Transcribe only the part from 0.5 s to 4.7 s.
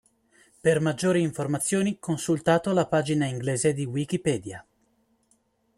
Per maggiori informazioni consultato la pagina inglese di Wikipedia.